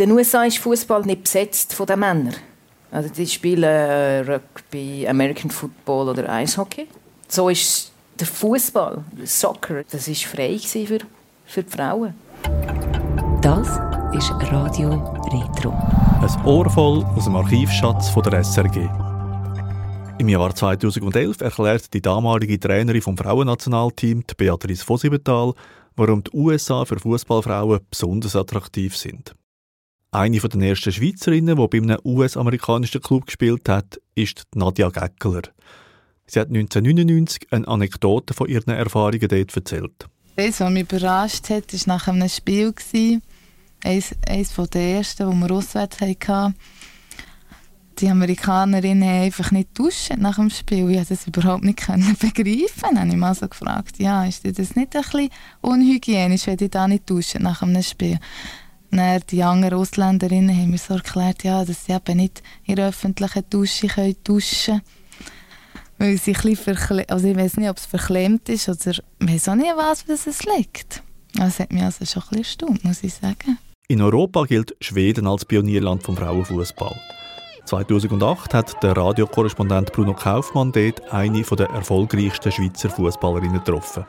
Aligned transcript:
in 0.00 0.10
den 0.10 0.16
USA 0.16 0.44
ist 0.44 0.58
Fußball 0.58 1.02
nicht 1.02 1.24
besetzt 1.24 1.74
von 1.74 1.84
den 1.84 1.98
Männern. 1.98 2.34
Also 2.92 3.08
die 3.08 3.26
spielen 3.26 3.64
äh, 3.64 4.20
Rugby, 4.20 5.06
American 5.08 5.50
Football 5.50 6.10
oder 6.10 6.30
Eishockey. 6.32 6.86
So 7.26 7.48
ist 7.48 7.90
der 8.18 8.28
Fußball, 8.28 9.04
Soccer, 9.24 9.82
das 9.90 10.06
ist 10.06 10.24
frei 10.24 10.56
für, 10.58 11.00
für 11.44 11.62
die 11.64 11.70
Frauen. 11.70 12.14
Das 13.42 13.68
ist 14.14 14.30
Radio 14.52 14.90
Retro. 15.32 15.70
Ein 16.20 16.46
Ohr 16.46 16.70
voll 16.70 17.04
aus 17.16 17.24
dem 17.24 17.34
Archivschatz 17.34 18.08
von 18.08 18.22
der 18.22 18.44
SRG. 18.44 18.88
Im 20.18 20.28
Jahr 20.28 20.54
2011 20.54 21.40
erklärt 21.40 21.92
die 21.92 22.02
damalige 22.02 22.58
Trainerin 22.60 23.02
vom 23.02 23.16
Frauennationalteam, 23.16 24.22
Beatrice 24.36 24.88
Vosibethal, 24.88 25.54
warum 25.96 26.22
die 26.22 26.30
USA 26.34 26.84
für 26.84 27.00
Fußballfrauen 27.00 27.80
besonders 27.90 28.36
attraktiv 28.36 28.96
sind. 28.96 29.34
Eine 30.10 30.38
der 30.38 30.68
ersten 30.70 30.90
Schweizerinnen, 30.90 31.56
die 31.56 31.68
bei 31.68 31.78
einem 31.78 31.98
US-amerikanischen 32.02 33.02
Club 33.02 33.26
gespielt 33.26 33.68
hat, 33.68 34.00
ist 34.14 34.44
Nadia 34.54 34.88
Geckeler. 34.88 35.42
Sie 36.26 36.40
hat 36.40 36.48
1999 36.48 37.48
eine 37.50 37.68
Anekdote 37.68 38.32
von 38.32 38.48
ihren 38.48 38.70
Erfahrungen 38.72 39.28
dort 39.28 39.54
erzählt. 39.54 40.08
Das, 40.36 40.60
was 40.60 40.70
mich 40.70 40.90
überrascht 40.90 41.50
hat, 41.50 41.72
war 41.72 41.80
nach 41.86 42.08
einem 42.08 42.28
Spiel. 42.28 42.72
Eines, 43.84 44.14
eines 44.26 44.54
der 44.54 44.82
ersten, 44.82 45.30
die 45.30 45.36
wir 45.36 45.50
auswärts 45.50 46.00
hatten. 46.00 46.54
Die 47.98 48.08
Amerikanerinnen 48.08 49.08
haben 49.08 49.22
einfach 49.24 49.50
nicht 49.50 49.78
duschen 49.78 50.22
nach 50.22 50.36
dem 50.36 50.48
Spiel. 50.50 50.88
Ich 50.90 50.96
konnte 50.96 51.14
das 51.14 51.26
überhaupt 51.26 51.64
nicht 51.64 51.86
begreifen. 51.86 52.68
Dann 52.80 52.98
habe 52.98 53.08
ich 53.08 53.16
mal 53.16 53.34
so 53.34 53.46
gefragt, 53.46 53.98
ja, 53.98 54.24
ist 54.24 54.46
das 54.46 54.74
nicht 54.74 54.96
ein 54.96 55.02
bisschen 55.02 55.28
unhygienisch, 55.60 56.46
wenn 56.46 56.56
die 56.56 56.70
da 56.70 56.88
nicht 56.88 57.10
duschen 57.10 57.42
nach 57.42 57.62
einem 57.62 57.82
Spiel? 57.82 58.18
Dann 58.90 59.22
die 59.30 59.42
anderen 59.42 59.78
Ausländerinnen 59.78 60.56
haben 60.56 60.70
mir 60.70 60.78
so 60.78 60.94
erklärt, 60.94 61.44
ja, 61.44 61.64
dass 61.64 61.84
sie 61.84 61.92
eben 61.92 62.16
nicht 62.16 62.42
in 62.64 62.76
der 62.76 62.88
öffentlichen 62.88 63.44
Dusche 63.50 63.88
können 63.88 64.16
duschen 64.24 64.80
können. 64.80 64.98
Weil 65.98 66.16
sie 66.16 66.34
ein 66.34 66.42
bisschen 66.42 67.04
also 67.08 67.26
ich 67.26 67.36
weiß 67.36 67.56
nicht, 67.56 67.68
ob 67.68 67.76
es 67.76 67.86
verklemmt 67.86 68.48
ist 68.48 68.68
oder 68.68 68.90
ich 68.92 69.02
weiß 69.20 69.48
auch 69.48 69.56
nicht, 69.56 69.74
was 69.76 70.26
es 70.26 70.44
liegt. 70.44 71.02
Das 71.34 71.58
hat 71.58 71.72
mich 71.72 71.82
also 71.82 72.04
schon 72.04 72.22
ein 72.22 72.38
bisschen 72.38 72.38
erstaunt, 72.38 72.84
muss 72.84 73.02
ich 73.02 73.14
sagen. 73.14 73.58
In 73.88 74.00
Europa 74.02 74.44
gilt 74.44 74.76
Schweden 74.80 75.26
als 75.26 75.44
Pionierland 75.44 76.02
vom 76.02 76.16
Frauenfußball. 76.16 76.94
2008 77.64 78.54
hat 78.54 78.82
der 78.82 78.96
Radiokorrespondent 78.96 79.92
Bruno 79.92 80.14
Kaufmann 80.14 80.72
dort 80.72 81.12
eine 81.12 81.42
der 81.42 81.68
erfolgreichsten 81.68 82.50
Schweizer 82.50 82.88
Fußballerinnen 82.90 83.62
getroffen. 83.64 84.06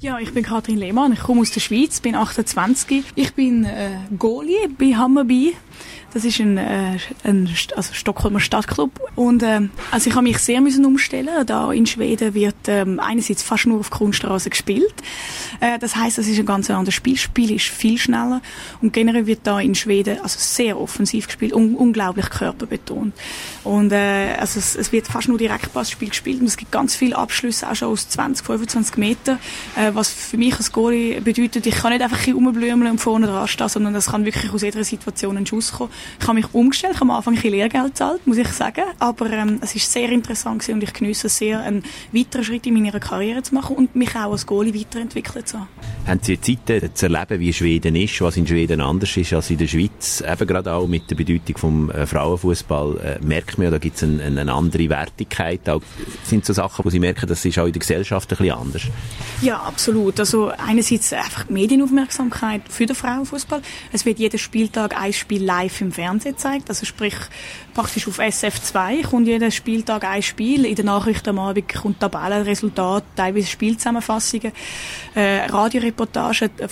Ja, 0.00 0.20
ich 0.20 0.32
bin 0.32 0.44
Kathrin 0.44 0.78
Lehmann, 0.78 1.12
ich 1.12 1.18
komme 1.18 1.40
aus 1.40 1.50
der 1.50 1.58
Schweiz, 1.58 1.98
bin 2.00 2.14
28. 2.14 3.04
Ich 3.16 3.34
bin 3.34 3.64
äh, 3.64 3.98
Goalie 4.16 4.68
bei 4.68 4.94
Hammerby 4.94 5.54
das 6.12 6.24
ist 6.24 6.40
ein, 6.40 6.56
äh, 6.56 6.98
ein 7.24 7.50
also 7.76 7.92
Stockholmer 7.92 8.40
Stadtclub. 8.40 8.90
Und 9.14 9.42
äh, 9.42 9.68
also 9.90 10.08
ich 10.08 10.16
habe 10.16 10.24
mich 10.24 10.38
sehr 10.38 10.60
müssen 10.60 10.84
umstellen. 10.86 11.46
Da 11.46 11.70
in 11.70 11.86
Schweden 11.86 12.32
wird 12.34 12.56
ähm, 12.66 12.98
einerseits 12.98 13.42
fast 13.42 13.66
nur 13.66 13.80
auf 13.80 13.90
Kunststraße 13.90 14.48
gespielt. 14.48 14.94
Äh, 15.60 15.78
das 15.78 15.96
heißt, 15.96 16.18
es 16.18 16.26
ist 16.26 16.38
ein 16.38 16.46
ganz 16.46 16.70
anderes 16.70 16.94
Spiel. 16.94 17.14
Das 17.14 17.22
Spiel 17.22 17.54
ist 17.54 17.66
viel 17.66 17.98
schneller 17.98 18.40
und 18.80 18.92
generell 18.92 19.26
wird 19.26 19.40
da 19.44 19.60
in 19.60 19.74
Schweden 19.74 20.18
also 20.22 20.38
sehr 20.38 20.80
offensiv 20.80 21.26
gespielt, 21.26 21.52
un 21.52 21.74
unglaublich 21.74 22.30
körperbetont. 22.30 23.12
Und 23.64 23.92
äh, 23.92 24.34
also 24.38 24.58
es, 24.58 24.76
es 24.76 24.92
wird 24.92 25.06
fast 25.06 25.28
nur 25.28 25.36
Direktpassspiel 25.36 26.08
gespielt 26.08 26.40
und 26.40 26.46
es 26.46 26.56
gibt 26.56 26.72
ganz 26.72 26.96
viele 26.96 27.16
Abschlüsse 27.16 27.68
auch 27.70 27.74
schon 27.74 27.88
aus 27.88 28.08
20, 28.08 28.46
25 28.46 28.96
Metern, 28.96 29.38
äh, 29.76 29.87
was 29.94 30.10
für 30.10 30.36
mich 30.36 30.54
als 30.56 30.72
Goalie 30.72 31.20
bedeutet, 31.20 31.66
ich 31.66 31.74
kann 31.74 31.92
nicht 31.92 32.02
einfach 32.02 32.26
rumblümeln 32.26 32.90
und 32.90 32.98
vorne 32.98 33.26
dran 33.26 33.48
stehen, 33.48 33.68
sondern 33.68 33.94
es 33.94 34.06
kann 34.06 34.24
wirklich 34.24 34.52
aus 34.52 34.62
jeder 34.62 34.84
Situation 34.84 35.36
ein 35.36 35.46
Schuss 35.46 35.72
kommen. 35.72 35.90
Ich 36.20 36.26
habe 36.26 36.34
mich 36.34 36.52
umgestellt, 36.54 36.94
ich 36.94 37.00
habe 37.00 37.10
am 37.10 37.16
Anfang 37.16 37.36
ein 37.36 37.50
Lehrgeld 37.50 37.86
gezahlt, 37.86 38.26
muss 38.26 38.36
ich 38.36 38.48
sagen, 38.48 38.84
aber 38.98 39.30
ähm, 39.30 39.58
es 39.62 39.74
ist 39.74 39.92
sehr 39.92 40.10
interessant 40.10 40.68
und 40.68 40.82
ich 40.82 40.92
genieße 40.92 41.28
sehr, 41.28 41.60
einen 41.60 41.82
weiteren 42.12 42.44
Schritt 42.44 42.66
in 42.66 42.74
meiner 42.74 43.00
Karriere 43.00 43.42
zu 43.42 43.54
machen 43.54 43.76
und 43.76 43.96
mich 43.96 44.14
auch 44.16 44.32
als 44.32 44.46
Goalie 44.46 44.74
weiterentwickelt 44.74 45.48
zu 45.48 45.60
haben. 45.60 45.68
Haben 46.08 46.20
Sie 46.22 46.40
Zeit 46.40 46.96
zu 46.96 47.04
erleben, 47.04 47.38
wie 47.38 47.52
Schweden 47.52 47.94
ist, 47.94 48.18
was 48.22 48.38
in 48.38 48.46
Schweden 48.46 48.80
anders 48.80 49.14
ist 49.14 49.34
als 49.34 49.50
in 49.50 49.58
der 49.58 49.66
Schweiz? 49.66 50.24
Eben 50.26 50.46
gerade 50.46 50.72
auch 50.72 50.86
mit 50.86 51.10
der 51.10 51.16
Bedeutung 51.16 51.88
des 51.88 51.96
äh, 51.96 52.06
Frauenfußball 52.06 53.18
äh, 53.20 53.26
merkt 53.26 53.58
man 53.58 53.70
da 53.70 53.76
gibt 53.76 53.96
es 53.96 54.04
eine, 54.04 54.22
eine, 54.22 54.50
andere 54.50 54.88
Wertigkeit. 54.88 55.68
Auch, 55.68 55.82
sind 56.24 56.46
so 56.46 56.54
Sachen, 56.54 56.82
wo 56.82 56.88
Sie 56.88 56.98
merken, 56.98 57.26
das 57.26 57.44
ist 57.44 57.58
auch 57.58 57.66
in 57.66 57.74
der 57.74 57.80
Gesellschaft 57.80 58.32
ein 58.32 58.38
bisschen 58.38 58.54
anders? 58.54 58.82
Ja, 59.42 59.58
absolut. 59.58 60.18
Also 60.18 60.50
einerseits 60.56 61.12
einfach 61.12 61.50
Medienaufmerksamkeit 61.50 62.62
für 62.70 62.86
den 62.86 62.96
Frauenfußball. 62.96 63.60
Es 63.92 64.06
wird 64.06 64.18
jeden 64.18 64.38
Spieltag 64.38 64.98
ein 64.98 65.12
Spiel 65.12 65.44
live 65.44 65.78
im 65.82 65.92
Fernsehen 65.92 66.36
gezeigt. 66.36 66.70
Also 66.70 66.86
sprich, 66.86 67.16
praktisch 67.74 68.08
auf 68.08 68.18
SF2 68.18 69.08
kommt 69.10 69.26
jeden 69.28 69.52
Spieltag 69.52 70.04
ein 70.04 70.22
Spiel. 70.22 70.64
In 70.64 70.74
den 70.74 70.86
Nachrichten 70.86 71.28
am 71.28 71.38
Abend 71.38 71.68
kommt 71.68 72.00
Tabellen, 72.00 72.44
Resultat, 72.44 73.04
teilweise 73.14 73.46
Spielzusammenfassungen, 73.46 74.52
äh, 75.14 75.44
Radioreportagen, 75.50 75.97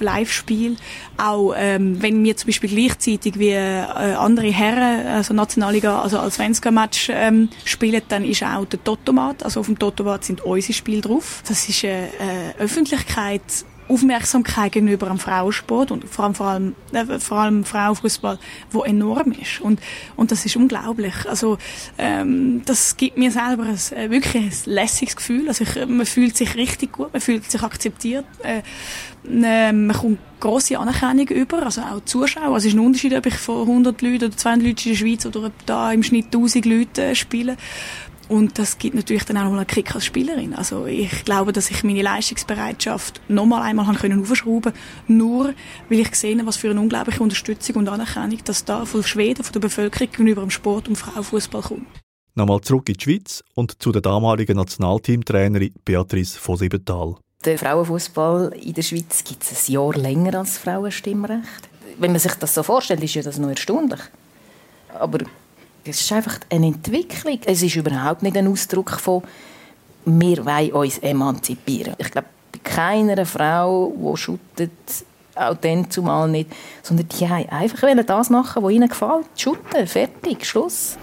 Live-Spiel. 0.00 0.76
Auch 1.16 1.54
ähm, 1.56 2.02
wenn 2.02 2.22
wir 2.24 2.36
zum 2.36 2.48
Beispiel 2.48 2.70
gleichzeitig 2.70 3.38
wie 3.38 3.50
äh, 3.50 3.80
andere 3.80 4.48
Herren, 4.48 5.06
also 5.06 5.34
Nationalliga, 5.34 6.00
also 6.00 6.18
als 6.18 6.34
Svenska-Match 6.34 7.10
ähm, 7.12 7.48
spielen, 7.64 8.02
dann 8.08 8.24
ist 8.24 8.42
auch 8.42 8.64
der 8.64 8.82
Totomat, 8.82 9.42
also 9.42 9.60
auf 9.60 9.66
dem 9.66 9.78
Totomat 9.78 10.24
sind 10.24 10.42
unsere 10.42 10.72
Spiele 10.72 11.00
drauf. 11.00 11.42
Das 11.48 11.68
ist 11.68 11.84
eine 11.84 12.08
äh, 12.08 12.62
Öffentlichkeit 12.62 13.42
Aufmerksamkeit 13.88 14.72
gegenüber 14.72 15.06
dem 15.06 15.18
Frauensport 15.18 15.90
und 15.90 16.08
vor 16.08 16.24
allem, 16.24 16.34
vor 16.34 16.46
allem, 16.46 16.74
äh, 16.92 17.18
vor 17.18 17.38
allem 17.38 17.64
Frauenfußball, 17.64 18.38
wo 18.70 18.82
enorm 18.82 19.32
ist. 19.32 19.60
Und, 19.60 19.80
und 20.16 20.30
das 20.30 20.46
ist 20.46 20.56
unglaublich. 20.56 21.14
Also, 21.28 21.58
ähm, 21.98 22.62
das 22.64 22.96
gibt 22.96 23.18
mir 23.18 23.30
selber 23.30 23.64
ein, 23.64 23.98
äh, 23.98 24.10
wirklich 24.10 24.42
ein 24.42 24.72
lässiges 24.72 25.16
Gefühl. 25.16 25.48
Also 25.48 25.64
ich, 25.64 25.86
man 25.86 26.06
fühlt 26.06 26.36
sich 26.36 26.54
richtig 26.56 26.92
gut, 26.92 27.12
man 27.12 27.20
fühlt 27.20 27.50
sich 27.50 27.62
akzeptiert. 27.62 28.24
Äh, 28.42 28.62
äh, 29.26 29.72
man 29.72 29.96
kommt 29.96 30.18
grosse 30.40 30.78
Anerkennung 30.78 31.28
über, 31.28 31.62
also 31.62 31.80
auch 31.80 32.04
Zuschauer. 32.04 32.54
Also 32.54 32.68
es 32.68 32.74
ist 32.74 32.74
ein 32.74 32.86
Unterschied, 32.86 33.14
ob 33.14 33.26
ich 33.26 33.34
vor 33.34 33.62
100 33.62 34.02
Leuten 34.02 34.24
oder 34.24 34.36
200 34.36 34.66
Leuten 34.66 34.88
in 34.88 34.90
der 34.90 34.98
Schweiz 34.98 35.26
oder 35.26 35.44
ob 35.44 35.66
da 35.66 35.92
im 35.92 36.02
Schnitt 36.02 36.26
1000 36.26 36.66
Leute 36.66 37.04
äh, 37.04 37.14
spiele. 37.14 37.56
Und 38.28 38.58
das 38.58 38.78
gibt 38.78 38.94
natürlich 38.94 39.24
dann 39.24 39.36
auch 39.36 39.44
noch 39.44 39.52
einen 39.52 39.66
Kick 39.66 39.94
als 39.94 40.06
Spielerin. 40.06 40.54
Also 40.54 40.86
ich 40.86 41.24
glaube, 41.24 41.52
dass 41.52 41.70
ich 41.70 41.84
meine 41.84 42.02
Leistungsbereitschaft 42.02 43.20
noch 43.28 43.46
mal 43.46 43.62
einmal 43.62 43.86
haben 43.86 43.96
können 43.96 44.22
aufschrauben, 44.22 44.72
nur 45.06 45.54
weil 45.88 46.00
ich 46.00 46.10
gesehen 46.10 46.38
habe, 46.38 46.48
was 46.48 46.56
für 46.56 46.70
eine 46.70 46.80
unglaubliche 46.80 47.22
Unterstützung 47.22 47.76
und 47.76 47.88
Anerkennung, 47.88 48.38
dass 48.44 48.64
da 48.64 48.84
von 48.84 49.02
Schweden, 49.02 49.44
von 49.44 49.52
der 49.52 49.60
Bevölkerung 49.60 50.10
gegenüber 50.10 50.42
dem 50.42 50.50
Sport 50.50 50.88
und 50.88 50.96
Frauenfußball 50.96 51.62
kommt. 51.62 51.86
Nochmal 52.34 52.60
zurück 52.62 52.88
in 52.88 52.94
die 52.94 53.04
Schweiz 53.04 53.44
und 53.54 53.80
zu 53.80 53.92
der 53.92 54.02
damaligen 54.02 54.56
Nationalteamtrainerin 54.56 55.74
Beatrice 55.84 56.36
von 56.36 56.56
Siebenthal. 56.56 57.16
Der 57.44 57.58
Frauenfußball 57.58 58.54
in 58.60 58.72
der 58.72 58.82
Schweiz 58.82 59.22
gibt 59.22 59.42
es 59.42 59.68
ein 59.68 59.72
Jahr 59.72 59.94
länger 59.94 60.38
als 60.38 60.58
Frauenstimmrecht. 60.58 61.68
Wenn 61.98 62.10
man 62.10 62.18
sich 62.18 62.34
das 62.34 62.54
so 62.54 62.62
vorstellt, 62.62 63.02
ist 63.04 63.14
ja 63.14 63.22
das 63.22 63.38
nur 63.38 63.50
erstaunlich. 63.50 64.00
Aber 64.98 65.18
es 65.84 66.00
ist 66.00 66.12
einfach 66.12 66.38
eine 66.50 66.66
Entwicklung. 66.66 67.38
Es 67.44 67.62
ist 67.62 67.76
überhaupt 67.76 68.22
nicht 68.22 68.36
ein 68.36 68.48
Ausdruck 68.48 68.92
von 69.00 69.22
wir 70.06 70.44
wollen 70.44 70.72
uns 70.72 70.98
emanzipieren. 70.98 71.94
Ich 71.98 72.10
glaube, 72.10 72.28
bei 72.52 72.58
keiner 72.62 73.24
Frau, 73.24 73.92
die 73.96 74.16
schuttet, 74.16 74.70
auch 75.34 75.56
dann 75.56 75.90
zumal 75.90 76.28
nicht, 76.28 76.50
sondern 76.82 77.08
die 77.08 77.28
haben 77.28 77.48
einfach 77.48 78.06
das 78.06 78.30
machen, 78.30 78.62
was 78.62 78.72
ihnen 78.72 78.88
gefällt. 78.88 79.26
Schutten, 79.36 79.86
fertig, 79.86 80.44
Schluss. 80.44 80.96